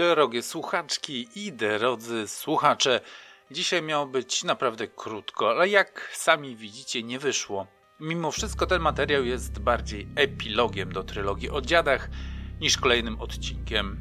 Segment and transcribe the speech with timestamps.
[0.00, 3.00] Drogie słuchaczki i drodzy słuchacze,
[3.50, 7.66] dzisiaj miało być naprawdę krótko, ale jak sami widzicie, nie wyszło.
[8.00, 12.08] Mimo wszystko ten materiał jest bardziej epilogiem do trylogii o dziadach
[12.60, 14.00] niż kolejnym odcinkiem.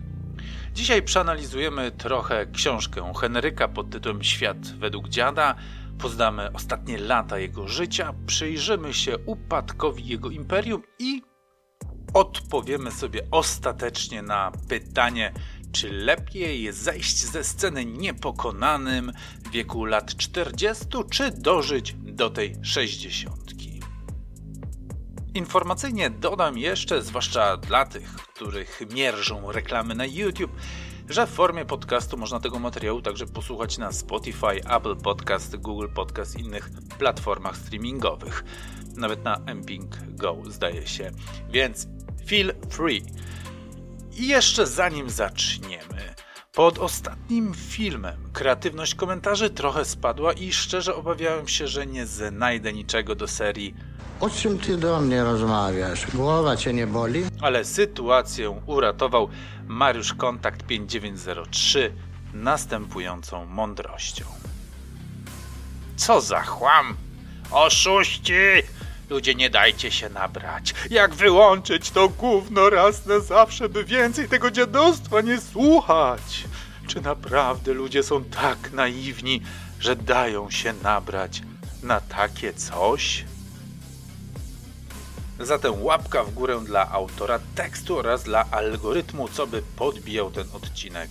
[0.74, 5.56] Dzisiaj przeanalizujemy trochę książkę Henryka pod tytułem Świat według dziada,
[5.98, 11.30] poznamy ostatnie lata jego życia, przyjrzymy się upadkowi jego imperium i
[12.14, 15.34] odpowiemy sobie ostatecznie na pytanie,
[15.72, 19.12] czy lepiej zejść ze sceny niepokonanym
[19.46, 23.50] w wieku lat 40, czy dożyć do tej 60?
[25.34, 30.52] Informacyjnie dodam jeszcze, zwłaszcza dla tych, których mierzą reklamy na YouTube,
[31.10, 36.38] że w formie podcastu można tego materiału także posłuchać na Spotify, Apple Podcast, Google Podcast
[36.38, 38.44] i innych platformach streamingowych.
[38.96, 41.12] Nawet na Emping Go zdaje się.
[41.50, 41.88] Więc
[42.28, 43.04] feel free.
[44.20, 46.16] I jeszcze zanim zaczniemy,
[46.54, 53.16] pod ostatnim filmem kreatywność komentarzy trochę spadła i szczerze obawiałem się, że nie znajdę niczego
[53.16, 53.76] do serii.
[54.20, 56.08] O czym ty do mnie rozmawiasz?
[56.14, 57.24] Głowa cię nie boli?
[57.42, 59.30] Ale sytuację uratował
[59.68, 61.94] Mariusz Kontakt 5903
[62.34, 64.26] następującą mądrością.
[65.96, 66.98] Co za chłam!
[67.52, 68.34] Oszuści!
[69.10, 70.74] Ludzie, nie dajcie się nabrać.
[70.90, 76.44] Jak wyłączyć to gówno raz na zawsze, by więcej tego dziadostwa nie słuchać?
[76.88, 79.42] Czy naprawdę ludzie są tak naiwni,
[79.80, 81.42] że dają się nabrać
[81.84, 83.26] na takie coś?
[85.40, 91.10] Zatem łapka w górę dla autora tekstu oraz dla algorytmu, co by podbijał ten odcinek.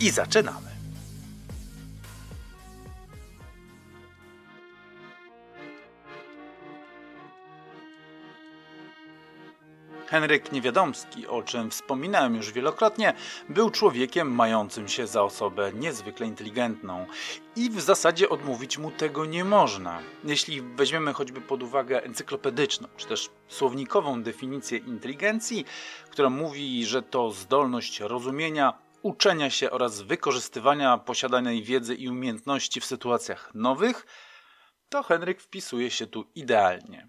[0.00, 0.69] I zaczynamy.
[10.10, 13.14] Henryk Niewiadomski, o czym wspominałem już wielokrotnie,
[13.48, 17.06] był człowiekiem mającym się za osobę niezwykle inteligentną
[17.56, 20.02] i w zasadzie odmówić mu tego nie można.
[20.24, 25.64] Jeśli weźmiemy choćby pod uwagę encyklopedyczną, czy też słownikową definicję inteligencji,
[26.10, 32.84] która mówi, że to zdolność rozumienia, uczenia się oraz wykorzystywania posiadanej wiedzy i umiejętności w
[32.84, 34.06] sytuacjach nowych,
[34.88, 37.08] to Henryk wpisuje się tu idealnie.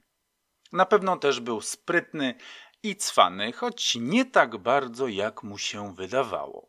[0.71, 2.35] Na pewno też był sprytny
[2.83, 6.67] i cwany, choć nie tak bardzo jak mu się wydawało.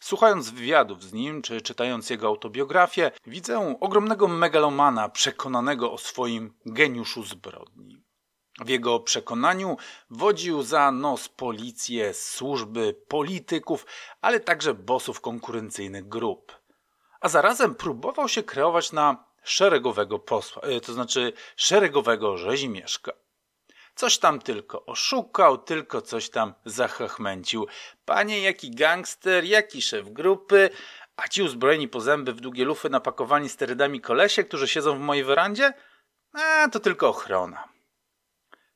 [0.00, 7.22] Słuchając wywiadów z nim, czy czytając jego autobiografię, widzę ogromnego megalomana przekonanego o swoim geniuszu
[7.22, 8.02] zbrodni.
[8.60, 9.76] W jego przekonaniu
[10.10, 13.86] wodził za nos policję, służby, polityków,
[14.20, 16.58] ale także bosów konkurencyjnych grup.
[17.20, 23.12] A zarazem próbował się kreować na szeregowego posła, e, to znaczy szeregowego rzezimieszka.
[23.94, 27.66] Coś tam tylko oszukał, tylko coś tam zachachmęcił.
[28.04, 30.70] Panie, jaki gangster, jaki szef grupy,
[31.16, 35.24] a ci uzbrojeni po zęby w długie lufy napakowani sterydami kolesie, którzy siedzą w mojej
[35.24, 35.72] werandzie?
[36.32, 37.68] A, to tylko ochrona.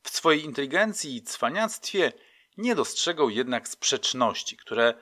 [0.03, 2.12] W swojej inteligencji i cwaniactwie
[2.56, 4.94] nie dostrzegał jednak sprzeczności, które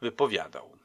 [0.00, 0.78] wypowiadał.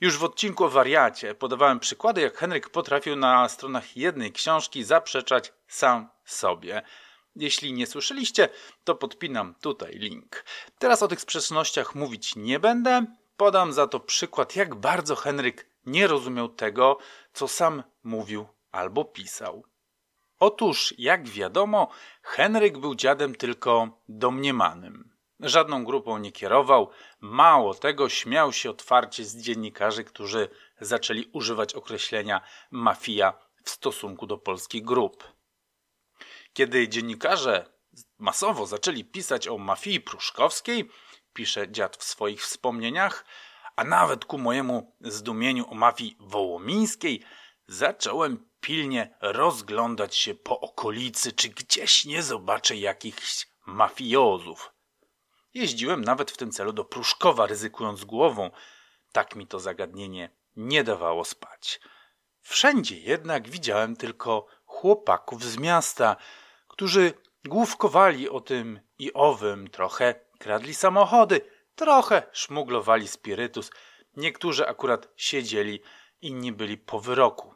[0.00, 5.52] Już w odcinku o wariacie podawałem przykłady, jak Henryk potrafił na stronach jednej książki zaprzeczać
[5.66, 6.82] sam sobie–
[7.36, 8.48] jeśli nie słyszeliście,
[8.84, 10.44] to podpinam tutaj link.
[10.78, 13.06] Teraz o tych sprzecznościach mówić nie będę.
[13.36, 16.98] Podam za to przykład, jak bardzo Henryk nie rozumiał tego,
[17.32, 19.64] co sam mówił albo pisał.
[20.38, 21.88] Otóż, jak wiadomo,
[22.22, 25.10] Henryk był dziadem tylko domniemanym.
[25.40, 30.48] Żadną grupą nie kierował, mało tego śmiał się otwarcie z dziennikarzy, którzy
[30.80, 33.32] zaczęli używać określenia mafia
[33.64, 35.39] w stosunku do polskich grup.
[36.52, 37.72] Kiedy dziennikarze
[38.18, 40.90] masowo zaczęli pisać o mafii pruszkowskiej,
[41.32, 43.24] pisze dziad w swoich wspomnieniach,
[43.76, 47.24] a nawet ku mojemu zdumieniu o mafii wołomińskiej,
[47.66, 54.72] zacząłem pilnie rozglądać się po okolicy, czy gdzieś nie zobaczę jakichś mafiozów.
[55.54, 58.50] Jeździłem nawet w tym celu do Pruszkowa, ryzykując głową.
[59.12, 61.80] Tak mi to zagadnienie nie dawało spać.
[62.40, 66.16] Wszędzie jednak widziałem tylko chłopaków z miasta,
[66.80, 67.12] którzy
[67.44, 71.40] główkowali o tym i owym, trochę kradli samochody,
[71.74, 73.70] trochę szmuglowali spirytus,
[74.16, 75.80] niektórzy akurat siedzieli,
[76.20, 77.54] inni byli po wyroku.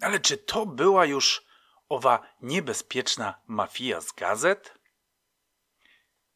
[0.00, 1.46] Ale czy to była już
[1.88, 4.74] owa niebezpieczna mafia z gazet?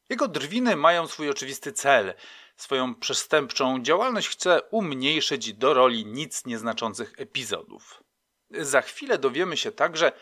[0.08, 2.14] Jego drwiny mają swój oczywisty cel.
[2.56, 8.02] Swoją przestępczą działalność chce umniejszyć do roli nic nieznaczących epizodów.
[8.50, 10.12] Za chwilę dowiemy się także,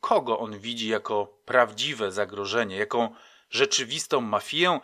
[0.00, 3.14] kogo on widzi jako prawdziwe zagrożenie, jaką
[3.50, 4.80] rzeczywistą mafię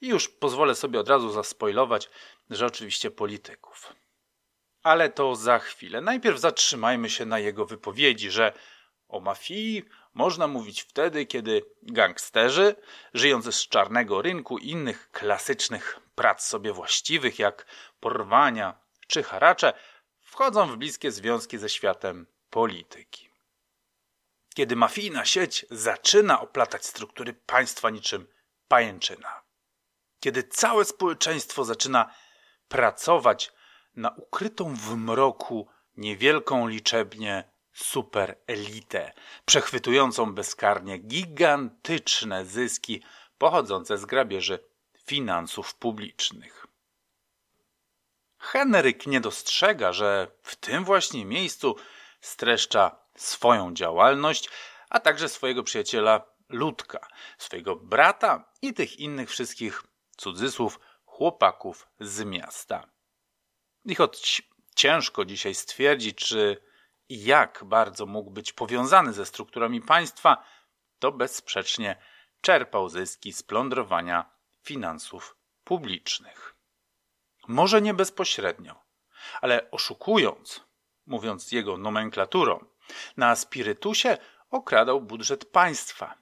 [0.00, 2.10] I już pozwolę sobie od razu zaspoilować,
[2.50, 3.92] że oczywiście polityków.
[4.82, 6.00] Ale to za chwilę.
[6.00, 8.52] Najpierw zatrzymajmy się na jego wypowiedzi, że
[9.08, 12.74] o mafii można mówić wtedy, kiedy gangsterzy,
[13.14, 17.66] żyjący z czarnego rynku i innych klasycznych prac sobie właściwych, jak
[18.00, 19.72] porwania czy haracze,
[20.20, 23.29] wchodzą w bliskie związki ze światem polityki.
[24.54, 28.26] Kiedy mafijna sieć zaczyna oplatać struktury państwa niczym
[28.68, 29.42] pajęczyna.
[30.20, 32.14] Kiedy całe społeczeństwo zaczyna
[32.68, 33.52] pracować
[33.96, 39.12] na ukrytą w mroku niewielką liczebnie superelitę,
[39.44, 43.02] przechwytującą bezkarnie gigantyczne zyski
[43.38, 44.58] pochodzące z grabieży
[45.04, 46.66] finansów publicznych.
[48.38, 51.76] Henryk nie dostrzega, że w tym właśnie miejscu
[52.20, 54.48] streszcza swoją działalność,
[54.90, 57.08] a także swojego przyjaciela Ludka,
[57.38, 59.82] swojego brata i tych innych wszystkich
[60.16, 62.86] cudzysłów chłopaków z miasta.
[63.84, 64.42] I choć
[64.74, 66.62] ciężko dzisiaj stwierdzić, czy
[67.08, 70.44] i jak bardzo mógł być powiązany ze strukturami państwa,
[70.98, 71.96] to bezsprzecznie
[72.40, 74.30] czerpał zyski z plądrowania
[74.62, 76.54] finansów publicznych.
[77.48, 78.82] Może nie bezpośrednio,
[79.40, 80.64] ale oszukując,
[81.06, 82.64] mówiąc jego nomenklaturą,
[83.16, 84.18] na spirytusie
[84.50, 86.14] okradał budżet państwa.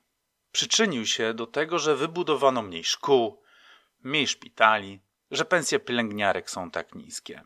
[0.52, 3.42] Przyczynił się do tego, że wybudowano mniej szkół,
[4.02, 5.00] mniej szpitali,
[5.30, 7.44] że pensje pielęgniarek są tak niskie.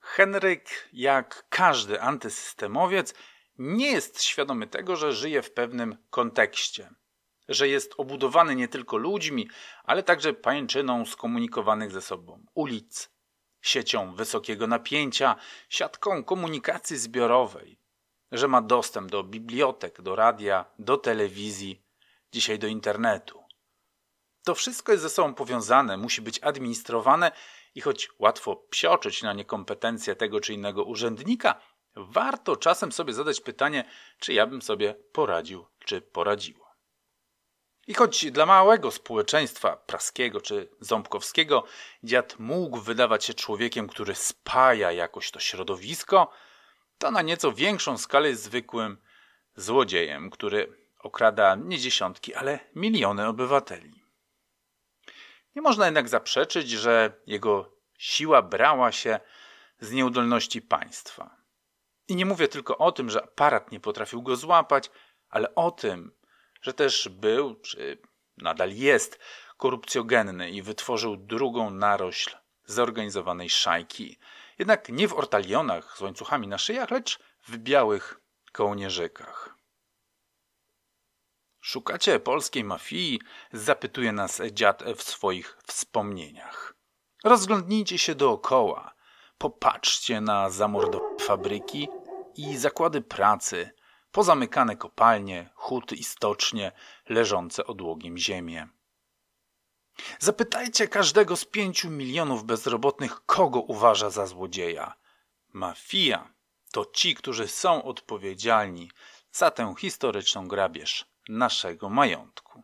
[0.00, 3.14] Henryk, jak każdy antysystemowiec,
[3.58, 6.90] nie jest świadomy tego, że żyje w pewnym kontekście,
[7.48, 9.48] że jest obudowany nie tylko ludźmi,
[9.84, 13.10] ale także pajęczyną skomunikowanych ze sobą ulic,
[13.60, 15.36] siecią wysokiego napięcia,
[15.68, 17.78] siatką komunikacji zbiorowej,
[18.32, 21.82] że ma dostęp do bibliotek, do radia, do telewizji,
[22.32, 23.44] dzisiaj do internetu.
[24.44, 27.32] To wszystko jest ze sobą powiązane, musi być administrowane
[27.74, 31.60] i choć łatwo psioczyć na niekompetencję tego czy innego urzędnika,
[31.96, 33.84] warto czasem sobie zadać pytanie,
[34.18, 36.66] czy ja bym sobie poradził, czy poradziło.
[37.86, 41.64] I choć dla małego społeczeństwa praskiego czy ząbkowskiego
[42.02, 46.30] dziad mógł wydawać się człowiekiem, który spaja jakoś to środowisko,
[46.98, 48.98] to na nieco większą skalę jest zwykłym
[49.56, 54.02] złodziejem, który okrada nie dziesiątki, ale miliony obywateli.
[55.54, 59.20] Nie można jednak zaprzeczyć, że jego siła brała się
[59.80, 61.36] z nieudolności państwa.
[62.08, 64.90] I nie mówię tylko o tym, że aparat nie potrafił go złapać,
[65.28, 66.12] ale o tym,
[66.62, 67.98] że też był, czy
[68.36, 69.18] nadal jest,
[69.56, 74.18] korupcjogenny i wytworzył drugą narośl zorganizowanej szajki.
[74.58, 77.18] Jednak nie w ortalionach z łańcuchami na szyjach, lecz
[77.48, 78.20] w białych
[78.52, 79.56] kołnierzykach.
[81.60, 83.20] Szukacie polskiej mafii?
[83.52, 86.74] Zapytuje nas dziad w swoich wspomnieniach.
[87.24, 88.94] Rozglądnijcie się dookoła.
[89.38, 91.88] Popatrzcie na zamordowane fabryki
[92.36, 93.70] i zakłady pracy,
[94.12, 96.72] pozamykane kopalnie, huty i stocznie
[97.08, 98.68] leżące odłogiem ziemię.
[100.18, 104.94] Zapytajcie każdego z pięciu milionów bezrobotnych, kogo uważa za złodzieja.
[105.52, 106.32] Mafia
[106.72, 108.90] to ci, którzy są odpowiedzialni
[109.32, 112.62] za tę historyczną grabież naszego majątku.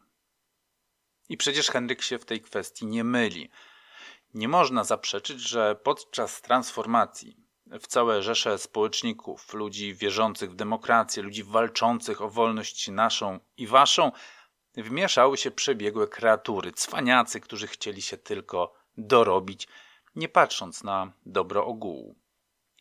[1.29, 3.51] I przecież Henryk się w tej kwestii nie myli.
[4.35, 7.37] Nie można zaprzeczyć, że podczas transformacji
[7.67, 14.13] w całe rzesze społeczników, ludzi wierzących w demokrację, ludzi walczących o wolność naszą i waszą,
[14.77, 19.69] wmieszały się przebiegłe kreatury, cwaniacy, którzy chcieli się tylko dorobić,
[20.17, 22.15] nie patrząc na dobro ogółu.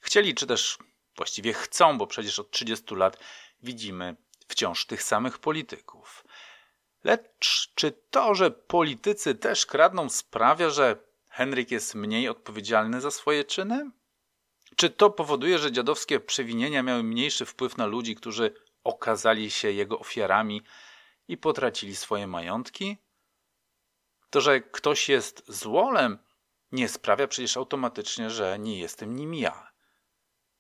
[0.02, 0.78] Chcieli, czy też
[1.18, 3.18] właściwie chcą, bo przecież od 30 lat
[3.64, 4.16] widzimy
[4.48, 6.24] wciąż tych samych polityków.
[7.04, 10.98] Lecz czy to, że politycy też kradną, sprawia, że
[11.30, 13.92] Henryk jest mniej odpowiedzialny za swoje czyny?
[14.76, 20.00] Czy to powoduje, że dziadowskie przewinienia miały mniejszy wpływ na ludzi, którzy okazali się jego
[20.00, 20.62] ofiarami
[21.28, 22.98] i potracili swoje majątki?
[24.30, 26.20] To, że ktoś jest złolem,
[26.72, 29.72] nie sprawia przecież automatycznie, że nie jestem nim ja.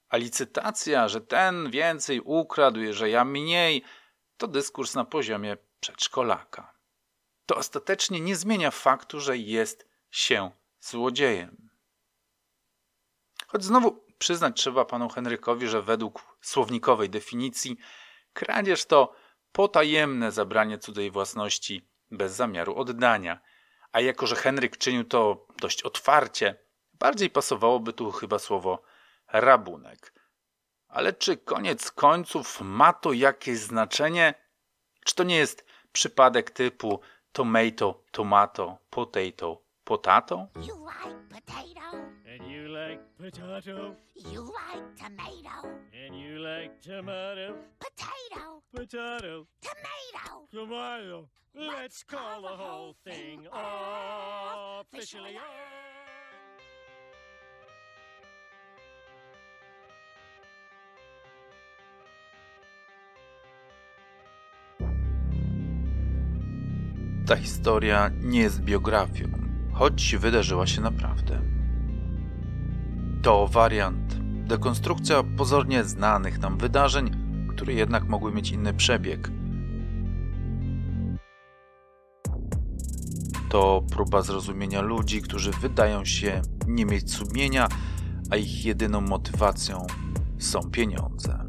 [0.10, 3.84] A licytacja, że ten więcej ukradł, że ja mniej,
[4.38, 6.74] to dyskurs na poziomie przedszkolaka.
[7.46, 11.70] To ostatecznie nie zmienia faktu, że jest się złodziejem.
[13.48, 17.78] Choć znowu przyznać trzeba panu Henrykowi, że według słownikowej definicji
[18.34, 19.16] kradzież to
[19.52, 23.42] potajemne zabranie cudzej własności bez zamiaru oddania.
[23.92, 26.56] A jako, że Henryk czynił to dość otwarcie,
[26.94, 28.82] bardziej pasowałoby tu chyba słowo
[29.28, 30.14] rabunek.
[30.88, 34.34] Ale czy koniec końców ma to jakieś znaczenie?
[35.06, 37.00] Czy to nie jest przypadek typu
[37.32, 40.48] tomato, tomato, potato, potato?
[40.62, 41.88] You like potato?
[42.26, 43.98] And you like potato.
[44.16, 45.68] You like tomato?
[45.92, 47.56] And you like tomato.
[47.78, 48.64] Potato?
[48.74, 49.48] Potato.
[49.62, 50.48] Tomato?
[50.50, 51.28] Tomato.
[51.54, 55.82] Let's call the whole thing officially off.
[67.28, 69.41] Ta historia nie jest biografią,
[69.82, 71.42] choć wydarzyła się naprawdę.
[73.22, 77.12] To wariant, dekonstrukcja pozornie znanych nam wydarzeń,
[77.50, 79.32] które jednak mogły mieć inny przebieg.
[83.50, 87.68] To próba zrozumienia ludzi, którzy wydają się nie mieć sumienia,
[88.32, 89.88] a ich jedyną motywacją
[90.40, 91.46] są pieniądze.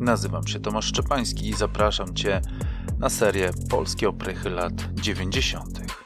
[0.00, 2.40] Nazywam się Tomasz Szczepański i zapraszam Cię
[2.98, 5.97] na serię Polskie oprychy lat 90.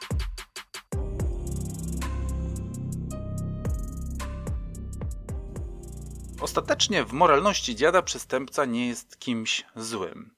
[6.57, 10.35] Ostatecznie w moralności dziada przestępca nie jest kimś złym.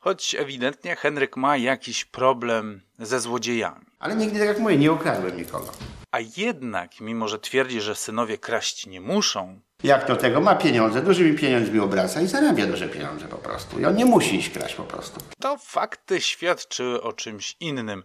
[0.00, 3.86] Choć ewidentnie Henryk ma jakiś problem ze złodziejami.
[3.98, 5.72] Ale nigdy, tak jak mówię, nie okradłem nikogo.
[6.12, 11.02] A jednak, mimo że twierdzi, że synowie kraść nie muszą, Jak do tego ma pieniądze,
[11.02, 13.80] dużymi pieniędzmi obraca i zarabia duże pieniądze po prostu.
[13.80, 15.20] I on nie musi iść kraść po prostu.
[15.40, 18.02] to fakty świadczyły o czymś innym.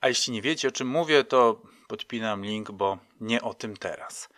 [0.00, 4.28] A jeśli nie wiecie, o czym mówię, to podpinam link, bo nie o tym teraz.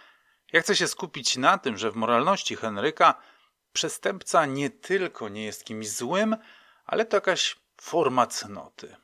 [0.52, 3.14] Ja chcę się skupić na tym, że w moralności Henryka
[3.72, 6.36] przestępca nie tylko nie jest kimś złym,
[6.84, 8.96] ale to jakaś forma cnoty.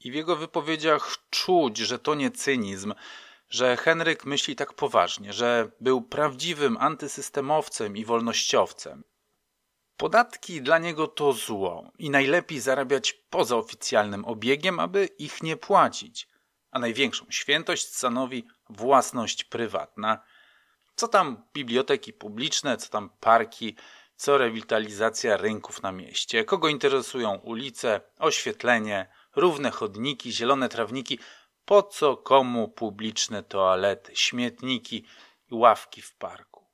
[0.00, 2.94] I w jego wypowiedziach czuć, że to nie cynizm,
[3.50, 9.04] że Henryk myśli tak poważnie, że był prawdziwym antysystemowcem i wolnościowcem.
[9.96, 16.28] Podatki dla niego to zło i najlepiej zarabiać poza oficjalnym obiegiem, aby ich nie płacić.
[16.70, 20.22] A największą świętość stanowi własność prywatna.
[20.98, 23.76] Co tam biblioteki publiczne, co tam parki,
[24.16, 26.44] co rewitalizacja rynków na mieście.
[26.44, 31.18] Kogo interesują ulice, oświetlenie, równe chodniki, zielone trawniki.
[31.64, 35.04] Po co komu publiczne toalety, śmietniki
[35.50, 36.66] i ławki w parku?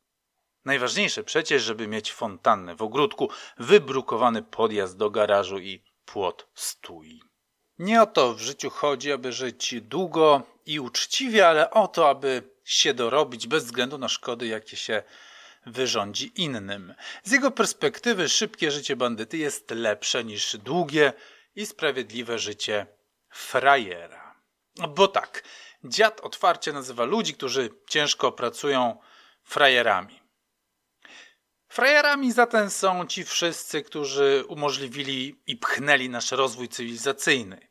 [0.64, 7.20] Najważniejsze przecież, żeby mieć fontannę w ogródku, wybrukowany podjazd do garażu i płot stój.
[7.78, 12.53] Nie o to w życiu chodzi, aby żyć długo i uczciwie, ale o to, aby
[12.64, 15.02] się dorobić bez względu na szkody, jakie się
[15.66, 16.94] wyrządzi innym.
[17.25, 21.12] Z jego perspektywy szybkie życie bandyty jest lepsze niż długie
[21.56, 22.87] i sprawiedliwe życie
[23.30, 24.35] frajera.
[24.88, 25.44] Bo tak,
[25.85, 28.99] dziad otwarcie nazywa ludzi, którzy ciężko pracują
[29.42, 30.21] frajerami.
[31.68, 37.68] Frajerami zatem są ci wszyscy, którzy umożliwili i pchnęli nasz rozwój cywilizacyjny.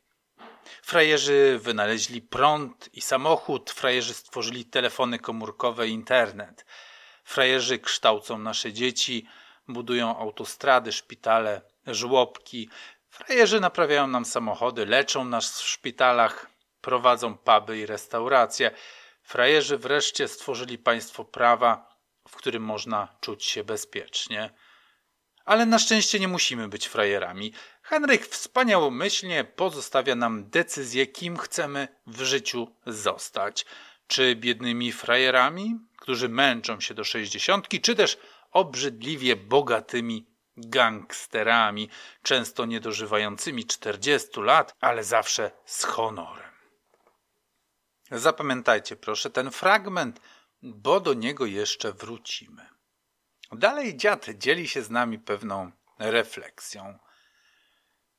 [0.82, 6.64] Frajerzy wynaleźli prąd i samochód, frajerzy stworzyli telefony komórkowe i internet.
[7.24, 9.26] Frajerzy kształcą nasze dzieci,
[9.68, 12.68] budują autostrady, szpitale, żłobki.
[13.08, 18.70] Frajerzy naprawiają nam samochody, leczą nas w szpitalach, prowadzą puby i restauracje.
[19.22, 21.96] Frajerzy wreszcie stworzyli państwo prawa,
[22.28, 24.50] w którym można czuć się bezpiecznie.
[25.44, 27.52] Ale na szczęście nie musimy być frajerami.
[27.82, 33.66] Henryk wspaniałomyślnie pozostawia nam decyzję, kim chcemy w życiu zostać.
[34.06, 38.18] Czy biednymi frajerami, którzy męczą się do sześćdziesiątki, czy też
[38.50, 41.88] obrzydliwie bogatymi gangsterami,
[42.22, 46.54] często niedożywającymi czterdziestu lat, ale zawsze z honorem.
[48.10, 50.20] Zapamiętajcie proszę ten fragment,
[50.62, 52.73] bo do niego jeszcze wrócimy.
[53.54, 56.98] Dalej dziad dzieli się z nami pewną refleksją.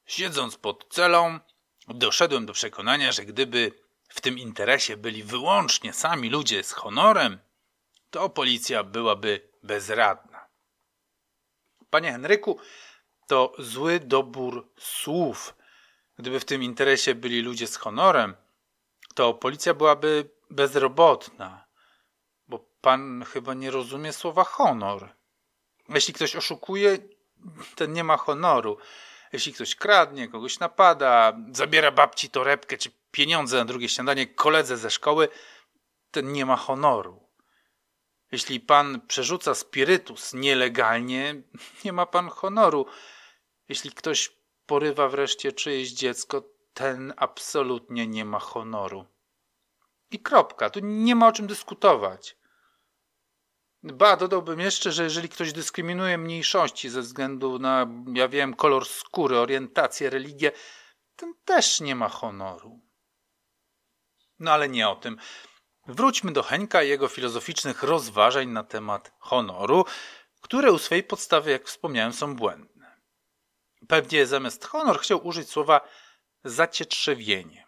[0.05, 1.39] Siedząc pod celą,
[1.87, 3.71] doszedłem do przekonania, że gdyby
[4.09, 7.39] w tym interesie byli wyłącznie sami ludzie z honorem,
[8.09, 10.47] to policja byłaby bezradna.
[11.89, 12.59] Panie Henryku,
[13.27, 15.55] to zły dobór słów.
[16.17, 18.35] Gdyby w tym interesie byli ludzie z honorem,
[19.15, 21.65] to policja byłaby bezrobotna,
[22.47, 25.15] bo pan chyba nie rozumie słowa honor.
[25.89, 26.97] Jeśli ktoś oszukuje,
[27.75, 28.77] ten nie ma honoru.
[29.33, 34.91] Jeśli ktoś kradnie, kogoś napada, zabiera babci torebkę czy pieniądze na drugie śniadanie koledze ze
[34.91, 35.27] szkoły,
[36.11, 37.25] ten nie ma honoru.
[38.31, 41.41] Jeśli pan przerzuca spirytus nielegalnie,
[41.85, 42.85] nie ma pan honoru.
[43.69, 44.31] Jeśli ktoś
[44.65, 49.05] porywa wreszcie czyjeś dziecko, ten absolutnie nie ma honoru.
[50.11, 52.37] I kropka, tu nie ma o czym dyskutować.
[53.93, 59.37] Ba, dodałbym jeszcze, że jeżeli ktoś dyskryminuje mniejszości ze względu na, ja wiem, kolor skóry,
[59.37, 60.51] orientację, religię,
[61.15, 62.79] ten też nie ma honoru.
[64.39, 65.17] No ale nie o tym.
[65.87, 69.85] Wróćmy do Henka i jego filozoficznych rozważań na temat honoru,
[70.41, 73.01] które u swej podstawy, jak wspomniałem, są błędne.
[73.87, 75.81] Pewnie zamiast honor chciał użyć słowa
[76.43, 77.67] zacietrzewienie.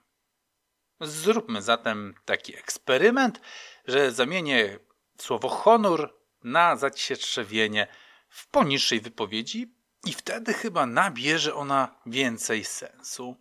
[1.01, 3.41] Zróbmy zatem taki eksperyment,
[3.85, 4.79] że zamienię
[5.17, 7.87] słowo honor na zacietrzewienie
[8.29, 9.73] w poniższej wypowiedzi
[10.05, 13.35] i wtedy chyba nabierze ona więcej sensu.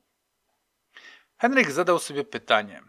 [1.39, 2.83] Henryk zadał sobie pytanie: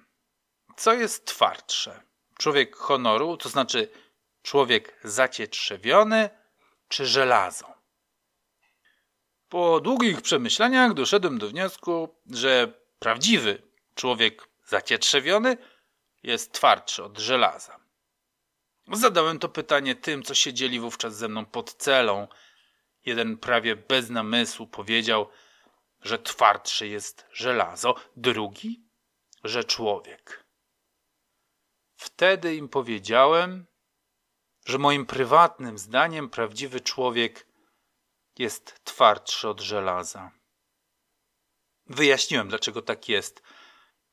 [0.77, 2.01] co jest twardsze?
[2.38, 3.89] Człowiek honoru, to znaczy
[4.41, 6.29] człowiek zacietrzewiony,
[6.88, 7.74] czy żelazo?
[9.50, 13.62] Po długich przemyśleniach doszedłem do wniosku, że prawdziwy
[13.96, 15.58] człowiek zacietrzewiony
[16.24, 17.87] jest twardszy od żelaza.
[18.91, 22.27] Zadałem to pytanie tym, co siedzieli wówczas ze mną pod celą.
[23.06, 25.29] Jeden prawie bez namysłu powiedział,
[26.01, 28.84] że twardszy jest żelazo, drugi,
[29.44, 30.46] że człowiek.
[31.96, 33.65] Wtedy im powiedziałem,
[34.65, 37.48] że moim prywatnym zdaniem prawdziwy człowiek
[38.38, 40.32] jest twardszy od żelaza.
[41.86, 43.41] Wyjaśniłem, dlaczego tak jest.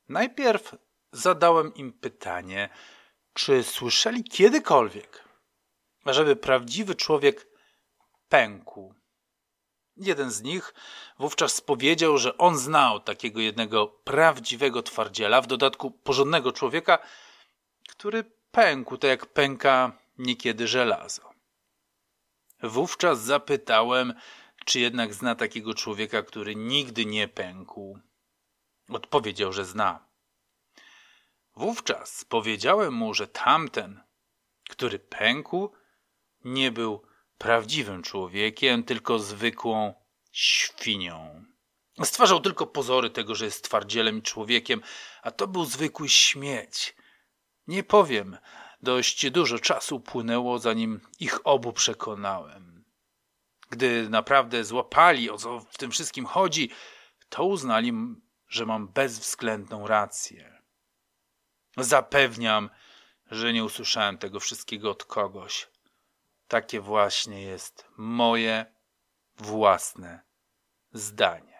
[0.09, 0.75] Najpierw
[1.11, 2.69] zadałem im pytanie,
[3.35, 5.23] czy słyszeli kiedykolwiek,
[6.05, 7.47] żeby prawdziwy człowiek
[8.29, 8.93] pękł.
[9.97, 10.73] Jeden z nich
[11.19, 16.99] wówczas powiedział, że on znał takiego jednego prawdziwego twardziela, w dodatku porządnego człowieka,
[17.89, 21.29] który pękł, tak jak pęka niekiedy żelazo.
[22.63, 24.13] Wówczas zapytałem,
[24.65, 27.99] czy jednak zna takiego człowieka, który nigdy nie pękł.
[28.89, 30.14] Odpowiedział, że zna.
[31.55, 34.03] Wówczas powiedziałem mu, że tamten,
[34.69, 35.71] który pękł,
[36.45, 37.01] nie był
[37.37, 39.93] prawdziwym człowiekiem, tylko zwykłą
[40.31, 41.45] świnią.
[42.03, 44.81] Stwarzał tylko pozory tego, że jest twardzielem i człowiekiem,
[45.21, 46.95] a to był zwykły śmieć.
[47.67, 48.37] Nie powiem,
[48.81, 52.85] dość dużo czasu płynęło, zanim ich obu przekonałem.
[53.69, 56.69] Gdy naprawdę złapali, o co w tym wszystkim chodzi,
[57.29, 57.93] to uznali,
[58.47, 60.54] że mam bezwzględną rację.
[61.77, 62.69] Zapewniam,
[63.31, 65.67] że nie usłyszałem tego wszystkiego od kogoś.
[66.47, 68.65] Takie właśnie jest moje
[69.37, 70.21] własne
[70.93, 71.59] zdanie.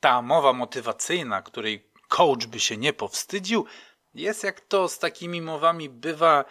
[0.00, 3.66] Ta mowa motywacyjna, której coach by się nie powstydził,
[4.14, 6.44] jest jak to z takimi mowami bywa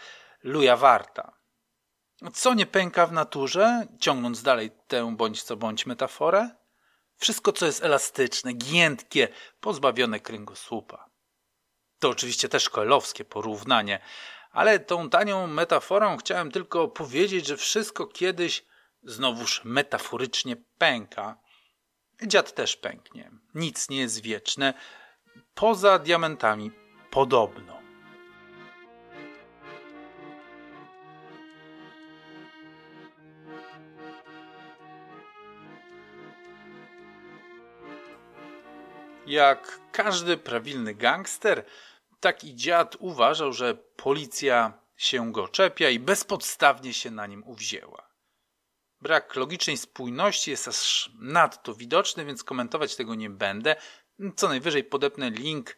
[0.43, 1.39] luja warta.
[2.33, 6.49] Co nie pęka w naturze, ciągnąc dalej tę bądź co bądź metaforę?
[7.17, 9.27] Wszystko, co jest elastyczne, giętkie,
[9.59, 11.09] pozbawione kręgosłupa.
[11.99, 13.99] To oczywiście też koelowskie porównanie,
[14.51, 18.65] ale tą tanią metaforą chciałem tylko powiedzieć, że wszystko kiedyś
[19.03, 21.37] znowuż metaforycznie pęka.
[22.23, 23.31] Dziad też pęknie.
[23.55, 24.73] Nic nie jest wieczne,
[25.53, 26.71] poza diamentami
[27.11, 27.78] podobno.
[39.27, 41.65] Jak każdy prawilny gangster,
[42.19, 48.09] taki dziad uważał, że policja się go czepia i bezpodstawnie się na nim uwzięła.
[49.01, 53.75] Brak logicznej spójności jest aż nadto widoczny, więc komentować tego nie będę.
[54.35, 55.77] Co najwyżej podepnę link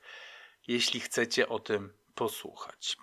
[0.68, 2.98] jeśli chcecie o tym posłuchać.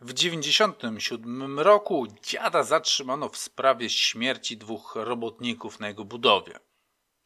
[0.00, 6.58] W 1997 roku dziada zatrzymano w sprawie śmierci dwóch robotników na jego budowie.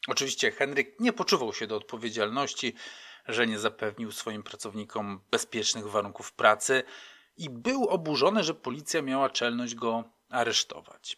[0.07, 2.73] Oczywiście Henryk nie poczuwał się do odpowiedzialności,
[3.27, 6.83] że nie zapewnił swoim pracownikom bezpiecznych warunków pracy
[7.37, 11.17] i był oburzony, że policja miała czelność go aresztować.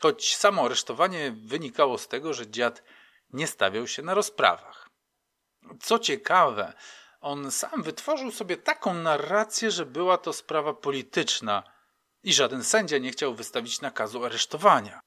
[0.00, 2.82] Choć samo aresztowanie wynikało z tego, że dziad
[3.32, 4.88] nie stawiał się na rozprawach.
[5.80, 6.72] Co ciekawe,
[7.20, 11.62] on sam wytworzył sobie taką narrację, że była to sprawa polityczna
[12.22, 15.00] i żaden sędzia nie chciał wystawić nakazu aresztowania.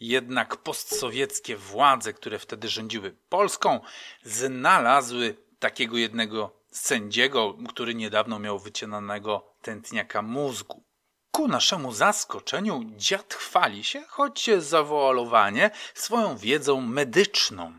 [0.00, 3.80] Jednak postsowieckie władze, które wtedy rządziły Polską,
[4.22, 10.84] znalazły takiego jednego sędziego, który niedawno miał wycinanego tętniaka mózgu.
[11.30, 17.72] Ku naszemu zaskoczeniu dziad chwali się, choć zawoalowanie, swoją wiedzą medyczną.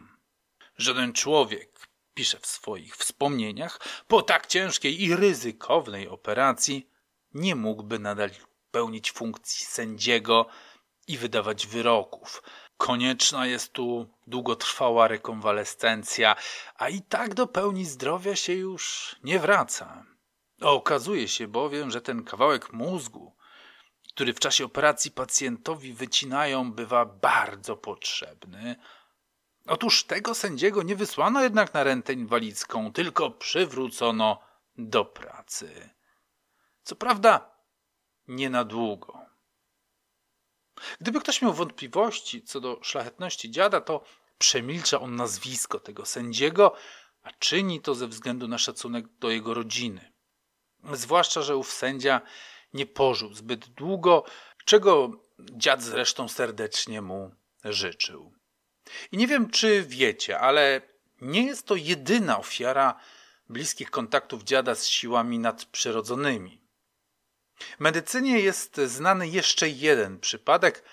[0.78, 6.90] Żaden człowiek, pisze w swoich wspomnieniach, po tak ciężkiej i ryzykownej operacji
[7.34, 8.30] nie mógłby nadal
[8.72, 10.46] pełnić funkcji sędziego
[11.08, 12.44] i wydawać wyroków.
[12.78, 16.36] Konieczna jest tu długotrwała rekonwalescencja,
[16.76, 20.06] a i tak do pełni zdrowia się już nie wraca.
[20.62, 23.36] Okazuje się bowiem, że ten kawałek mózgu,
[24.14, 28.76] który w czasie operacji pacjentowi wycinają, bywa bardzo potrzebny,
[29.68, 34.42] Otóż tego sędziego nie wysłano jednak na rentę inwalidzką, tylko przywrócono
[34.78, 35.90] do pracy.
[36.84, 37.52] Co prawda,
[38.28, 39.27] nie na długo.
[41.02, 44.04] Gdyby ktoś miał wątpliwości co do szlachetności dziada, to
[44.38, 46.76] przemilcza on nazwisko tego sędziego,
[47.24, 50.12] a czyni to ze względu na szacunek do jego rodziny.
[50.94, 52.22] Zwłaszcza, że ów sędzia
[52.74, 54.24] nie pożył zbyt długo,
[54.66, 57.32] czego dziad zresztą serdecznie mu
[57.64, 58.34] życzył.
[59.12, 60.82] I nie wiem, czy wiecie, ale
[61.22, 63.00] nie jest to jedyna ofiara
[63.50, 66.67] bliskich kontaktów dziada z siłami nadprzyrodzonymi.
[67.80, 70.84] Medycynie jest znany jeszcze jeden przypadek,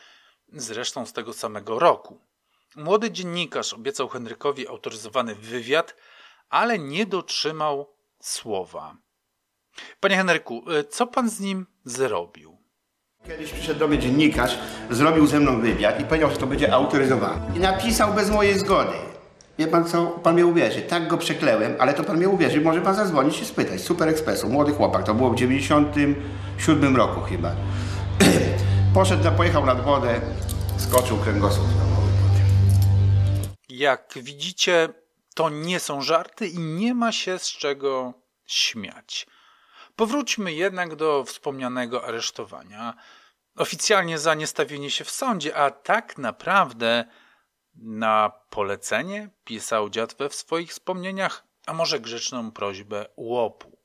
[0.52, 2.20] zresztą z tego samego roku.
[2.76, 5.96] Młody dziennikarz obiecał Henrykowi autoryzowany wywiad,
[6.48, 8.96] ale nie dotrzymał słowa.
[10.00, 12.58] Panie Henryku, co pan z nim zrobił?
[13.26, 14.58] Kiedyś przyszedł do mnie dziennikarz,
[14.90, 17.56] zrobił ze mną wywiad i powiedział, że to będzie autoryzowane.
[17.56, 19.13] I napisał bez mojej zgody.
[19.58, 20.06] Wie pan co?
[20.06, 20.82] Pan mnie uwierzy.
[20.82, 22.60] Tak go przeklełem, ale to pan mnie uwierzy.
[22.60, 23.80] Może pan zadzwonić i spytać.
[23.80, 25.06] Super Expressu, młody chłopak.
[25.06, 27.50] To było w 97 roku chyba.
[28.94, 30.20] Poszedł, na, pojechał nad wodę,
[30.78, 31.66] skoczył kręgosłup.
[33.68, 34.88] Jak widzicie,
[35.34, 38.14] to nie są żarty i nie ma się z czego
[38.46, 39.26] śmiać.
[39.96, 42.94] Powróćmy jednak do wspomnianego aresztowania.
[43.56, 47.04] Oficjalnie za niestawienie się w sądzie, a tak naprawdę
[47.76, 53.78] na polecenie pisał dziad we swoich wspomnieniach, a może grzeczną prośbę łopu.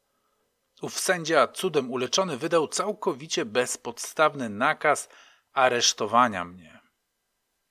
[0.82, 5.10] Ów sędzia, cudem uleczony, wydał całkowicie bezpodstawny nakaz
[5.54, 6.80] aresztowania mnie.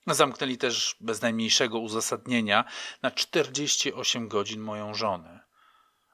[0.07, 2.65] Zamknęli też bez najmniejszego uzasadnienia
[3.01, 5.39] na 48 godzin moją żonę.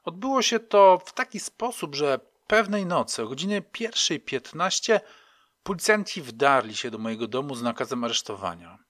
[0.03, 4.99] Odbyło się to w taki sposób, że pewnej nocy o godzinie 1.15
[5.63, 8.84] policjanci wdarli się do mojego domu z nakazem aresztowania.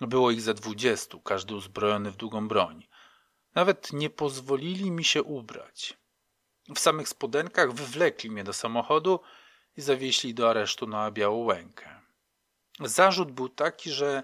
[0.00, 2.86] Było ich ze dwudziestu, każdy uzbrojony w długą broń.
[3.54, 5.96] Nawet nie pozwolili mi się ubrać.
[6.74, 9.20] W samych spodenkach wywlekli mnie do samochodu
[9.76, 12.00] i zawieźli do aresztu na białą łękę.
[12.80, 14.22] Zarzut był taki, że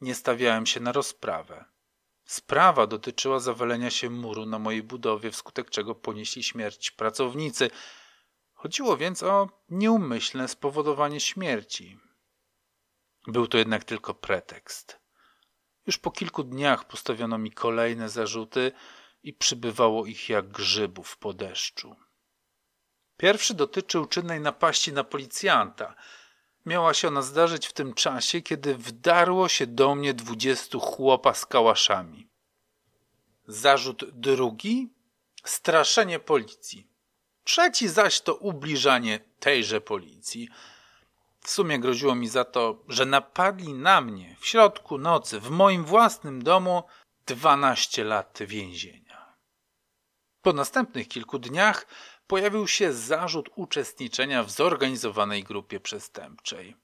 [0.00, 1.64] nie stawiałem się na rozprawę.
[2.24, 7.70] Sprawa dotyczyła zawalenia się muru na mojej budowie, wskutek czego ponieśli śmierć pracownicy.
[8.54, 11.98] Chodziło więc o nieumyślne spowodowanie śmierci.
[13.26, 15.01] Był to jednak tylko pretekst.
[15.86, 18.72] Już po kilku dniach postawiono mi kolejne zarzuty
[19.22, 21.96] i przybywało ich jak grzybów po deszczu.
[23.16, 25.94] Pierwszy dotyczył czynnej napaści na policjanta.
[26.66, 31.46] Miała się ona zdarzyć w tym czasie, kiedy wdarło się do mnie dwudziestu chłopa z
[31.46, 32.28] kałaszami.
[33.46, 34.88] Zarzut drugi
[35.44, 36.86] straszenie policji.
[37.44, 40.48] Trzeci zaś to ubliżanie tejże policji.
[41.42, 45.84] W sumie groziło mi za to, że napadli na mnie w środku nocy w moim
[45.84, 46.82] własnym domu
[47.26, 49.36] 12 lat więzienia.
[50.42, 51.86] Po następnych kilku dniach
[52.26, 56.76] pojawił się zarzut uczestniczenia w zorganizowanej grupie przestępczej.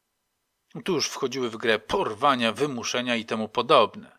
[0.84, 4.18] Tu już wchodziły w grę porwania, wymuszenia i temu podobne.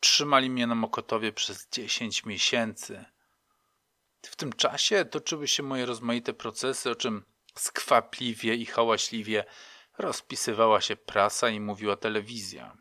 [0.00, 3.04] Trzymali mnie na Mokotowie przez 10 miesięcy.
[4.22, 9.44] W tym czasie toczyły się moje rozmaite procesy, o czym skwapliwie i hałaśliwie
[9.98, 12.76] rozpisywała się prasa i mówiła telewizja.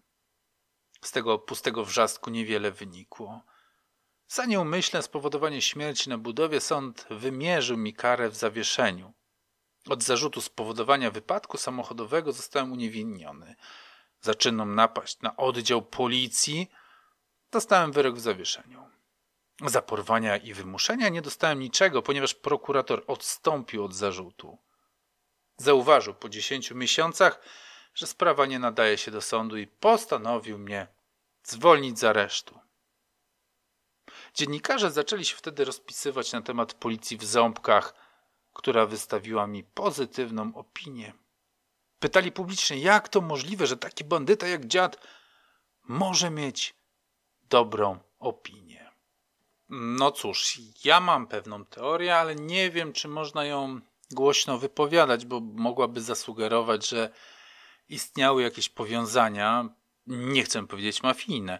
[1.03, 3.41] Z tego pustego wrzastku niewiele wynikło.
[4.27, 9.13] Za nieumyślne spowodowanie śmierci na budowie sąd wymierzył mi karę w zawieszeniu.
[9.89, 13.55] Od zarzutu spowodowania wypadku samochodowego zostałem uniewinniony.
[14.21, 16.71] Za czynną napaść na oddział policji
[17.51, 18.90] dostałem wyrok w zawieszeniu.
[19.65, 24.57] Za porwania i wymuszenia nie dostałem niczego, ponieważ prokurator odstąpił od zarzutu.
[25.57, 27.41] Zauważył po dziesięciu miesiącach,
[27.93, 30.87] że sprawa nie nadaje się do sądu i postanowił mnie
[31.43, 32.59] zwolnić z aresztu.
[34.33, 37.93] Dziennikarze zaczęli się wtedy rozpisywać na temat policji w ząbkach,
[38.53, 41.13] która wystawiła mi pozytywną opinię.
[41.99, 45.07] Pytali publicznie, jak to możliwe, że taki bandyta jak dziad
[45.83, 46.75] może mieć
[47.49, 48.80] dobrą opinię.
[49.73, 53.79] No cóż, ja mam pewną teorię, ale nie wiem, czy można ją
[54.11, 57.09] głośno wypowiadać, bo mogłaby zasugerować, że
[57.89, 59.69] istniały jakieś powiązania,
[60.07, 61.59] nie chcę powiedzieć mafijne,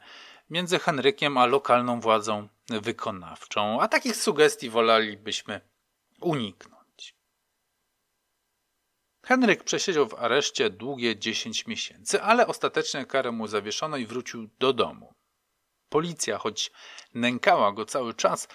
[0.50, 5.62] między Henrykiem a lokalną władzą wykonawczą, a takich sugestii wolalibyśmy
[6.22, 7.16] uniknąć.
[9.26, 14.74] Henryk przesiedział w areszcie długie 10 miesięcy, ale ostatecznie karę mu zawieszono i wrócił do
[14.74, 15.14] domu.
[15.92, 16.72] Policja, choć
[17.14, 18.48] nękała go cały czas,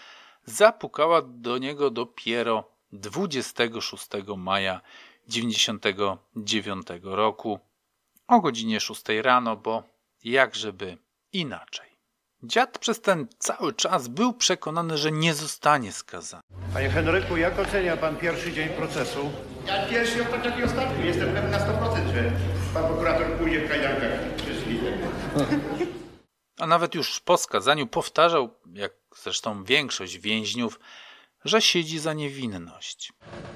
[0.44, 4.80] zapukała do niego dopiero 26 maja
[5.28, 7.60] 99 roku
[8.26, 9.82] o godzinie 6 rano, bo
[10.24, 10.98] jakżeby
[11.32, 11.90] inaczej.
[12.42, 16.42] Dziad przez ten cały czas był przekonany, że nie zostanie skazany.
[16.74, 19.30] Panie Henryku, jak ocenia pan pierwszy dzień procesu?
[19.66, 21.06] Ja pierwszy, tak jak i ostatni.
[21.06, 22.32] Jestem pewien na 100%, że
[22.74, 24.10] pan prokurator pójdzie w kajdankach
[24.42, 24.92] szczęśliwie.
[26.58, 28.92] A nawet już po skazaniu powtarzał, jak
[29.22, 30.80] zresztą większość więźniów,
[31.44, 33.12] że siedzi za niewinność.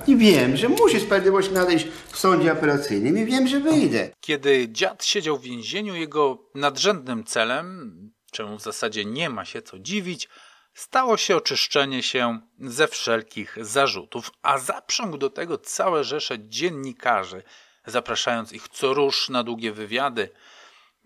[0.07, 4.11] I wiem, że musi sprawiedliwość nadejść w sądzie apelacyjnym i wiem, że wyjdę.
[4.21, 7.93] Kiedy dziad siedział w więzieniu, jego nadrzędnym celem,
[8.33, 10.29] czemu w zasadzie nie ma się co dziwić,
[10.75, 17.43] stało się oczyszczenie się ze wszelkich zarzutów, a zaprzągł do tego całe rzesze dziennikarzy,
[17.87, 20.29] zapraszając ich co rusz na długie wywiady.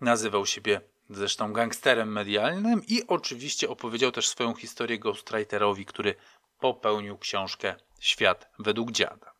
[0.01, 6.15] Nazywał siebie zresztą gangsterem medialnym i oczywiście opowiedział też swoją historię ghostwriterowi, który
[6.59, 9.33] popełnił książkę Świat według dziada.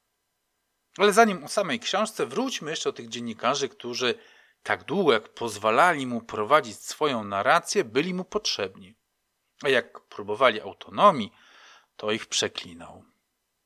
[0.98, 4.16] Ale zanim o samej książce, wróćmy jeszcze do tych dziennikarzy, którzy
[4.64, 8.96] tak długo jak pozwalali mu prowadzić swoją narrację, byli mu potrzebni.
[9.64, 11.32] A jak próbowali autonomii,
[11.98, 13.04] to ich przeklinał.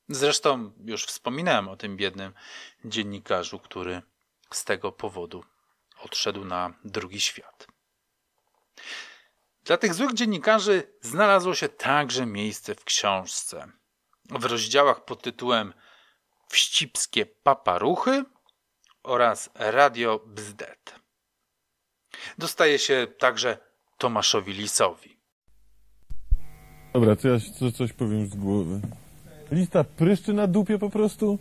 [0.10, 2.34] Zresztą już wspominałem o tym biednym
[2.86, 4.02] dziennikarzu, który
[4.52, 5.44] z tego powodu
[6.00, 7.68] odszedł na drugi świat.
[9.70, 13.68] Dla tych złych dziennikarzy znalazło się także miejsce w książce.
[14.30, 15.74] W rozdziałach pod tytułem
[16.48, 18.24] Wścibskie paparuchy
[19.04, 20.96] oraz Radio Bzdet.
[22.38, 23.58] Dostaje się także
[23.98, 25.20] Tomaszowi Lisowi.
[26.94, 28.82] Dobra, to ja co, coś powiem z głowy.
[29.52, 31.40] Lista pryszczy na dupie po prostu?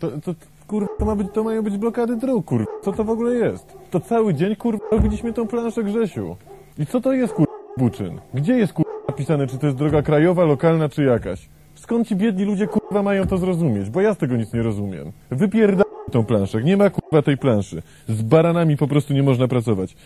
[0.00, 0.34] To, to
[0.66, 0.88] kur...
[0.98, 2.66] to, ma być, to mają być blokady dróg, kur...
[2.84, 3.64] Co to w ogóle jest?
[3.90, 4.80] To cały dzień, kur...
[4.90, 6.36] robiliśmy tą planszę Grzesiu.
[6.78, 7.47] I co to jest, kur...
[7.78, 8.20] Buczyn?
[8.34, 8.86] Gdzie jest, kur...
[9.08, 11.48] napisane, czy to jest droga krajowa, lokalna, czy jakaś?
[11.74, 13.90] Skąd ci biedni ludzie, kurwa, mają to zrozumieć?
[13.90, 15.12] Bo ja z tego nic nie rozumiem.
[15.30, 16.62] Wypierda tą planszę.
[16.62, 17.82] Nie ma, kurwa, tej planszy.
[18.08, 19.96] Z baranami po prostu nie można pracować.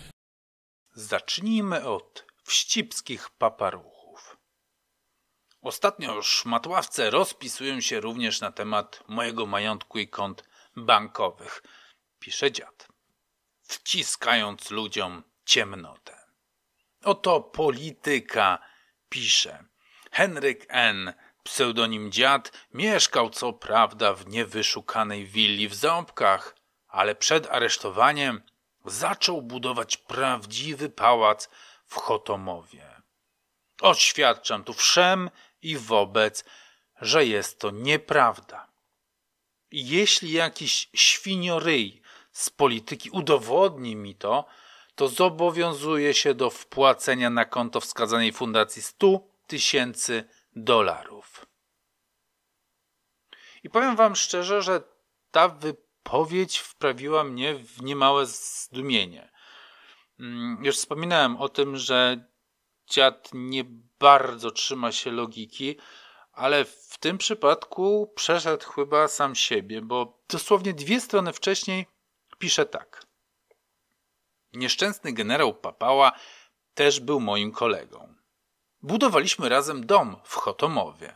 [0.95, 4.37] Zacznijmy od wścibskich paparuchów.
[5.61, 10.43] Ostatnio szmatławce rozpisują się również na temat mojego majątku i kont
[10.75, 11.63] bankowych,
[12.19, 12.87] pisze dziad,
[13.61, 16.12] wciskając ludziom ciemnotę.
[17.03, 18.59] Oto polityka,
[19.09, 19.63] pisze.
[20.11, 21.13] Henryk N.,
[21.43, 26.55] pseudonim dziad, mieszkał co prawda w niewyszukanej willi w Ząbkach,
[26.87, 28.41] ale przed aresztowaniem
[28.85, 31.49] zaczął budować prawdziwy pałac
[31.85, 33.01] w Chotomowie.
[33.81, 35.29] Oświadczam tu wszem
[35.61, 36.45] i wobec,
[37.01, 38.67] że jest to nieprawda.
[39.71, 44.45] Jeśli jakiś świnioryj z polityki udowodni mi to,
[44.95, 51.45] to zobowiązuje się do wpłacenia na konto wskazanej fundacji 100 tysięcy dolarów.
[53.63, 54.81] I powiem wam szczerze, że
[55.31, 59.31] ta wypowiedź wprawiła mnie w niemałe zdumienie.
[60.19, 62.25] Mm, Już wspominałem o tym, że
[62.89, 63.63] dziad nie
[63.99, 65.77] bardzo trzyma się logiki,
[66.31, 71.85] ale w tym przypadku przeszedł chyba sam siebie, bo dosłownie dwie strony wcześniej
[72.39, 73.02] pisze tak.
[74.53, 76.11] Nieszczęsny generał Papała
[76.73, 78.15] też był moim kolegą.
[78.81, 81.15] Budowaliśmy razem dom w Chotomowie.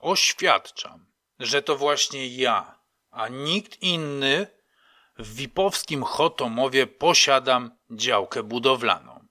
[0.00, 1.06] Oświadczam,
[1.38, 2.78] że to właśnie ja,
[3.10, 4.46] a nikt inny
[5.18, 9.26] w Wipowskim Chotomowie posiadam działkę budowlaną.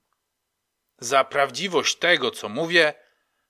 [0.98, 2.94] Za prawdziwość tego, co mówię,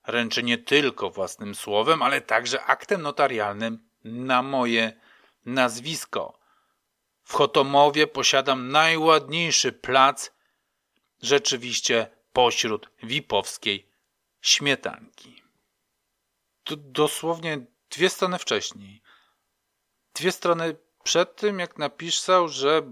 [0.06, 5.00] ręczę nie tylko własnym słowem, ale także aktem notarialnym na moje
[5.44, 6.38] nazwisko.
[7.26, 10.32] W Chotomowie posiadam najładniejszy plac
[11.22, 13.88] rzeczywiście pośród wipowskiej
[14.40, 15.42] śmietanki.
[16.66, 19.02] D- dosłownie dwie strony wcześniej.
[20.14, 22.82] Dwie strony przed tym, jak napisał, że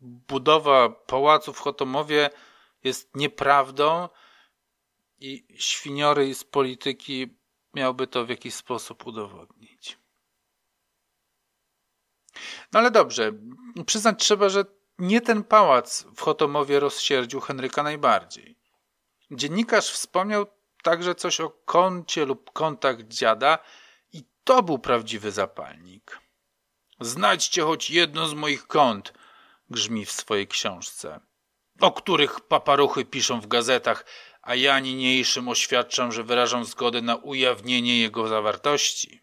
[0.00, 2.30] budowa pałacu w Chotomowie
[2.84, 4.08] jest nieprawdą
[5.18, 7.36] i świniory z polityki
[7.74, 10.03] miałby to w jakiś sposób udowodnić.
[12.74, 13.32] No ale dobrze,
[13.86, 14.64] przyznać trzeba, że
[14.98, 18.58] nie ten pałac w Chotomowie rozsierdził Henryka najbardziej.
[19.30, 20.46] Dziennikarz wspomniał
[20.82, 23.58] także coś o koncie lub kontach dziada
[24.12, 26.18] i to był prawdziwy zapalnik.
[27.00, 29.12] Znajdźcie choć jedno z moich kont,
[29.70, 31.20] grzmi w swojej książce,
[31.80, 34.04] o których paparuchy piszą w gazetach,
[34.42, 39.20] a ja niniejszym oświadczam, że wyrażam zgodę na ujawnienie jego zawartości.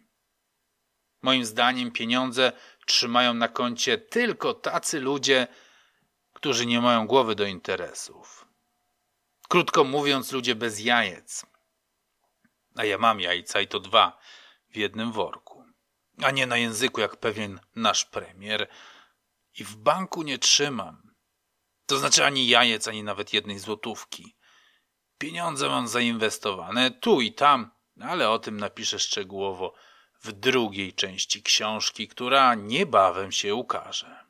[1.22, 2.52] Moim zdaniem pieniądze
[2.92, 5.48] trzymają na koncie tylko tacy ludzie,
[6.34, 8.46] którzy nie mają głowy do interesów.
[9.50, 11.46] Krótko mówiąc, ludzie bez jajec.
[12.76, 14.20] A ja mam jajca i to dwa
[14.70, 15.66] w jednym worku.
[16.24, 18.68] A nie na języku jak pewien nasz premier.
[19.60, 21.14] I w banku nie trzymam.
[21.86, 24.36] To znaczy ani jajec, ani nawet jednej złotówki.
[25.18, 29.74] Pieniądze mam zainwestowane tu i tam, ale o tym napiszę szczegółowo
[30.24, 34.26] w drugiej części książki, która niebawem się ukaże.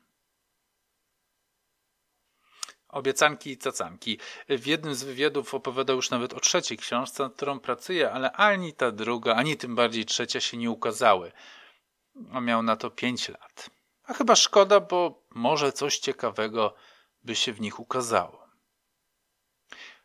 [2.88, 4.18] Obiecanki i cacanki.
[4.48, 8.72] W jednym z wywiadów opowiadał już nawet o trzeciej książce, nad którą pracuje, ale ani
[8.72, 11.32] ta druga, ani tym bardziej trzecia się nie ukazały.
[12.42, 13.70] Miał na to pięć lat.
[14.04, 16.74] A chyba szkoda, bo może coś ciekawego
[17.22, 18.41] by się w nich ukazało.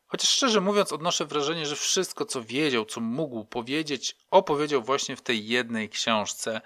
[0.08, 5.22] Chociaż szczerze mówiąc, odnoszę wrażenie, że wszystko, co wiedział, co mógł powiedzieć, opowiedział właśnie w
[5.22, 6.62] tej jednej książce,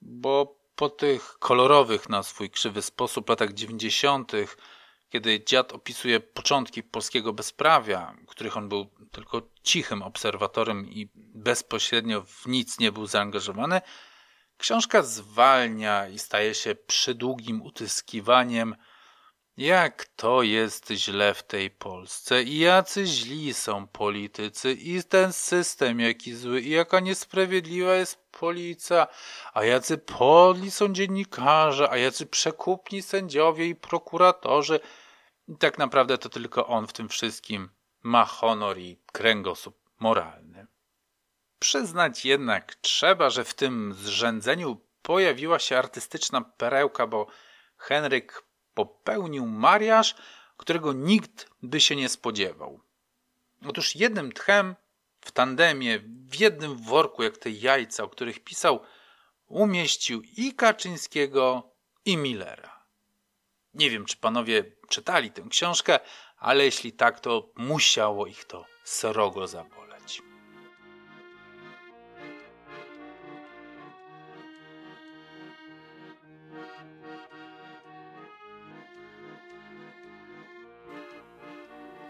[0.00, 4.56] bo po tych kolorowych na swój krzywy sposób latach dziewięćdziesiątych
[5.14, 12.46] kiedy dziad opisuje początki polskiego bezprawia, których on był tylko cichym obserwatorem i bezpośrednio w
[12.46, 13.80] nic nie był zaangażowany,
[14.56, 18.76] książka zwalnia i staje się przydługim utyskiwaniem,
[19.56, 22.42] jak to jest źle w tej Polsce?
[22.42, 24.72] I jacy źli są politycy?
[24.72, 26.60] I ten system jaki zły?
[26.60, 29.06] I jaka niesprawiedliwa jest policja,
[29.54, 34.80] a jacy podli są dziennikarze, a jacy przekupni sędziowie i prokuratorzy–
[35.48, 37.70] i tak naprawdę to tylko on w tym wszystkim
[38.02, 40.66] ma honor i kręgosłup moralny.
[41.58, 47.26] Przyznać jednak trzeba, że w tym zrzędzeniu pojawiła się artystyczna perełka, bo
[47.76, 48.43] Henryk
[48.74, 50.14] popełnił mariaż,
[50.56, 52.80] którego nikt by się nie spodziewał.
[53.66, 54.76] Otóż jednym tchem,
[55.20, 58.80] w tandemie, w jednym worku, jak te jajca, o których pisał,
[59.46, 61.70] umieścił i Kaczyńskiego,
[62.04, 62.84] i Millera.
[63.74, 66.00] Nie wiem, czy panowie czytali tę książkę,
[66.36, 69.83] ale jeśli tak, to musiało ich to srogo zaboleć.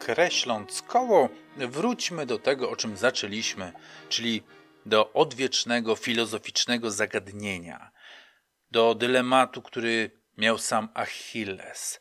[0.05, 3.73] Kreśląc koło, wróćmy do tego, o czym zaczęliśmy,
[4.09, 4.43] czyli
[4.87, 7.91] do odwiecznego filozoficznego zagadnienia,
[8.71, 12.01] do dylematu, który miał sam Achilles,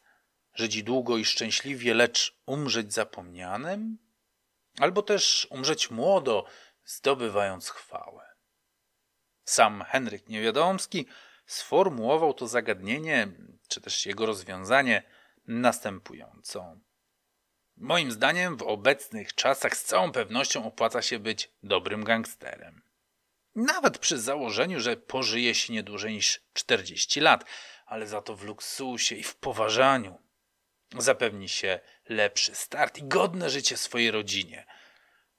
[0.53, 3.97] żyć długo i szczęśliwie, lecz umrzeć zapomnianym?
[4.79, 6.45] Albo też umrzeć młodo,
[6.85, 8.25] zdobywając chwałę.
[9.43, 11.05] Sam Henryk Niewiadomski
[11.45, 13.27] sformułował to zagadnienie,
[13.67, 15.03] czy też jego rozwiązanie,
[15.47, 16.77] następująco.
[17.77, 22.81] Moim zdaniem w obecnych czasach z całą pewnością opłaca się być dobrym gangsterem.
[23.55, 27.45] Nawet przy założeniu, że pożyje się nie dłużej niż 40 lat,
[27.86, 30.21] ale za to w luksusie i w poważaniu,
[30.97, 34.65] zapewni się lepszy start i godne życie swojej rodzinie.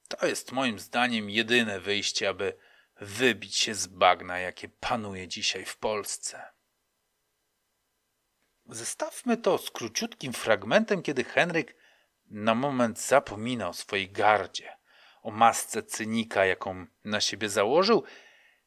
[0.09, 2.57] To jest moim zdaniem jedyne wyjście, aby
[3.01, 6.43] wybić się z bagna, jakie panuje dzisiaj w Polsce.
[8.67, 11.77] Zestawmy to z króciutkim fragmentem, kiedy Henryk
[12.35, 14.77] na moment zapomina o swojej gardzie,
[15.23, 18.05] o masce cynika, jaką na siebie założył,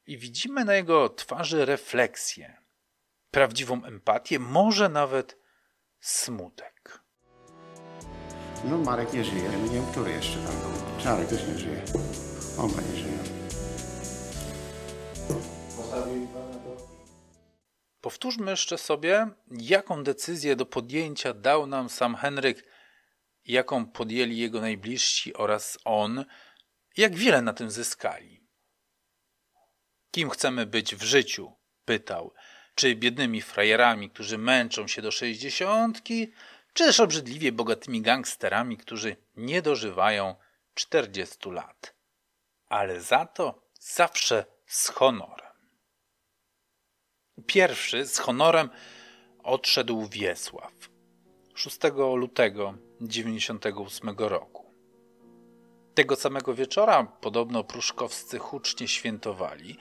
[0.06, 2.58] i widzimy na jego twarzy refleksję,
[3.32, 5.38] prawdziwą empatię, może nawet
[5.99, 6.99] smutek.
[8.63, 11.03] No Marek nie żyje, nie wiem, który jeszcze tam był.
[11.03, 11.82] Czarek też nie żyje.
[12.58, 13.17] Oba nie żyją.
[18.01, 22.77] Powtórzmy jeszcze sobie, jaką decyzję do podjęcia dał nam sam Henryk,
[23.47, 26.25] jaką podjęli jego najbliżsi oraz on,
[26.97, 28.47] jak wiele na tym zyskali.
[30.12, 31.53] Kim chcemy być w życiu?
[31.86, 32.33] pytał
[32.75, 36.33] czy biednymi frajerami, którzy męczą się do sześćdziesiątki,
[36.73, 40.36] czy też obrzydliwie bogatymi gangsterami, którzy nie dożywają
[40.73, 41.95] czterdziestu lat.
[42.67, 45.53] Ale za to zawsze z honorem.
[47.45, 48.69] Pierwszy z honorem
[49.43, 50.73] odszedł Wiesław
[51.55, 51.77] 6
[52.15, 54.65] lutego 98 roku.
[55.93, 59.77] Tego samego wieczora podobno pruszkowscy hucznie świętowali,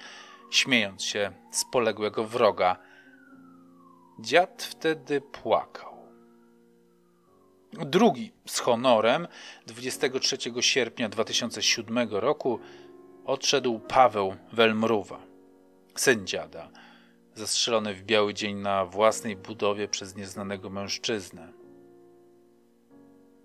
[0.50, 2.76] śmiejąc się z poległego wroga.
[4.20, 5.96] Dziad wtedy płakał.
[7.72, 9.28] Drugi z honorem
[9.66, 12.60] 23 sierpnia 2007 roku
[13.24, 15.22] odszedł Paweł Welmruwa,
[15.94, 16.70] syn dziada,
[17.34, 21.55] zastrzelony w biały dzień na własnej budowie przez nieznanego mężczyznę.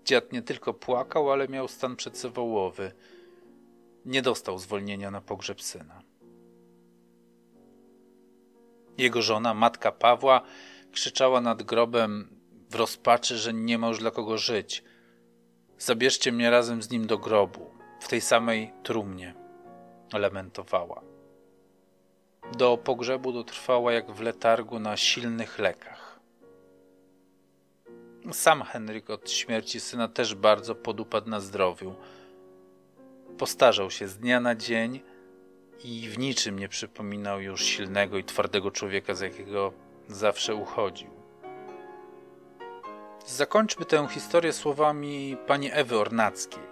[0.04, 2.92] Dziad nie tylko płakał, ale miał stan przedzawałowy.
[4.04, 6.02] Nie dostał zwolnienia na pogrzeb syna.
[8.98, 10.42] Jego żona, matka Pawła,
[10.92, 12.28] krzyczała nad grobem
[12.70, 14.84] w rozpaczy, że nie ma już dla kogo żyć.
[15.78, 19.34] Zabierzcie mnie razem z nim do grobu, w tej samej trumnie,
[20.12, 21.02] lamentowała.
[22.58, 26.01] Do pogrzebu dotrwała jak w letargu na silnych lekach.
[28.30, 31.94] Sam Henryk od śmierci syna też bardzo podupadł na zdrowiu.
[33.38, 35.00] Postarzał się z dnia na dzień
[35.84, 39.72] i w niczym nie przypominał już silnego i twardego człowieka, z jakiego
[40.08, 41.10] zawsze uchodził.
[43.26, 46.62] Zakończmy tę historię słowami pani Ewy Ornackiej,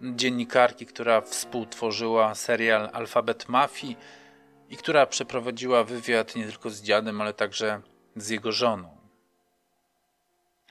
[0.00, 3.96] dziennikarki, która współtworzyła serial Alfabet Mafii
[4.70, 7.80] i która przeprowadziła wywiad nie tylko z dziadem, ale także
[8.16, 9.01] z jego żoną.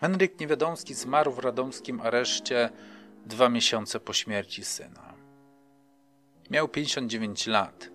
[0.01, 2.69] Henryk Niewiadomski zmarł w radomskim areszcie
[3.25, 5.13] dwa miesiące po śmierci syna.
[6.49, 7.89] Miał 59 lat.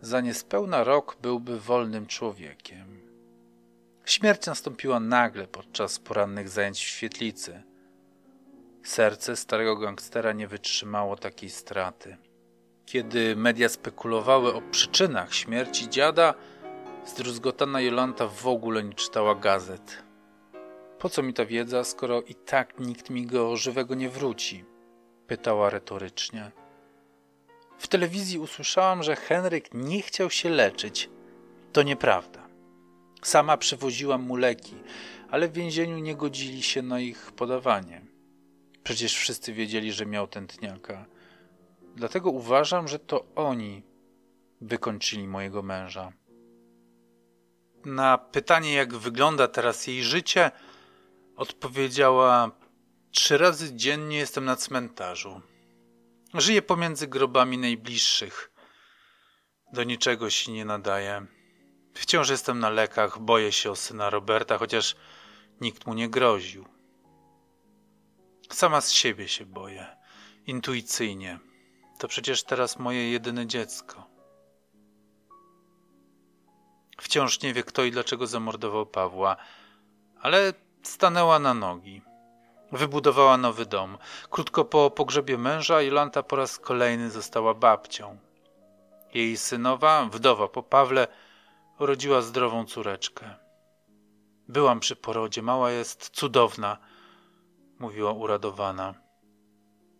[0.00, 3.00] Za niespełna rok byłby wolnym człowiekiem.
[4.04, 7.62] Śmierć nastąpiła nagle podczas porannych zajęć w świetlicy.
[8.82, 12.16] Serce starego gangstera nie wytrzymało takiej straty.
[12.86, 16.34] Kiedy media spekulowały o przyczynach śmierci dziada,
[17.06, 20.04] zdruzgotana Jolanta w ogóle nie czytała gazet.
[21.04, 24.64] Po co mi ta wiedza, skoro i tak nikt mi go żywego nie wróci?
[25.26, 26.50] pytała retorycznie.
[27.78, 31.10] W telewizji usłyszałam, że Henryk nie chciał się leczyć.
[31.72, 32.48] To nieprawda.
[33.22, 34.74] Sama przywoziłam mu leki,
[35.30, 38.00] ale w więzieniu nie godzili się na ich podawanie.
[38.84, 41.06] Przecież wszyscy wiedzieli, że miał tętniaka.
[41.96, 43.82] Dlatego uważam, że to oni
[44.60, 46.12] wykończyli mojego męża.
[47.84, 50.50] Na pytanie, jak wygląda teraz jej życie,
[51.36, 52.50] odpowiedziała:
[53.10, 55.40] Trzy razy dziennie jestem na cmentarzu.
[56.34, 58.50] Żyję pomiędzy grobami najbliższych.
[59.72, 61.26] Do niczego się nie nadaje.
[61.94, 64.96] Wciąż jestem na lekach, boję się o syna Roberta, chociaż
[65.60, 66.66] nikt mu nie groził.
[68.50, 69.96] Sama z siebie się boję,
[70.46, 71.38] intuicyjnie.
[71.98, 74.06] To przecież teraz moje jedyne dziecko.
[77.00, 79.36] Wciąż nie wie, kto i dlaczego zamordował Pawła,
[80.20, 80.52] ale
[80.88, 82.02] stanęła na nogi.
[82.72, 83.98] Wybudowała nowy dom.
[84.30, 88.18] Krótko po pogrzebie męża Jolanta po raz kolejny została babcią.
[89.14, 91.06] Jej synowa, wdowa po Pawle,
[91.78, 93.34] urodziła zdrową córeczkę.
[94.48, 96.78] Byłam przy porodzie, mała jest cudowna,
[97.78, 98.94] mówiła uradowana.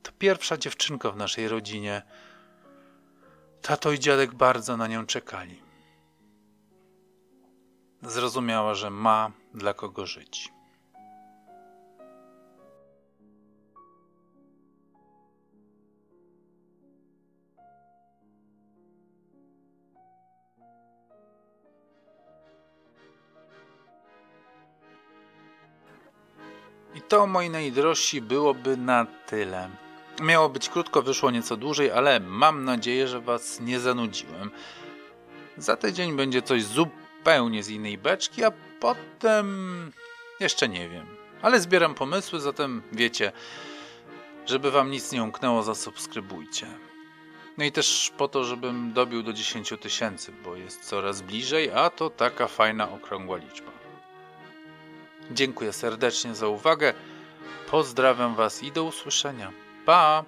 [0.02, 2.02] To pierwsza dziewczynka w naszej rodzinie.
[3.62, 5.62] Tato i dziadek bardzo na nią czekali.
[8.02, 10.52] Zrozumiała, że ma dla kogo żyć.
[27.08, 29.68] To, moi najdrożsi, byłoby na tyle.
[30.20, 34.50] Miało być krótko, wyszło nieco dłużej, ale mam nadzieję, że Was nie zanudziłem.
[35.56, 39.92] Za tydzień będzie coś zupełnie z innej beczki, a potem
[40.40, 41.06] jeszcze nie wiem.
[41.42, 43.32] Ale zbieram pomysły, zatem wiecie,
[44.46, 46.66] żeby Wam nic nie umknęło, zasubskrybujcie.
[47.58, 51.90] No i też po to, żebym dobił do 10 tysięcy, bo jest coraz bliżej, a
[51.90, 53.73] to taka fajna, okrągła liczba.
[55.30, 56.94] Dziękuję serdecznie za uwagę.
[57.70, 59.52] Pozdrawiam Was i do usłyszenia.
[59.86, 60.24] Pa!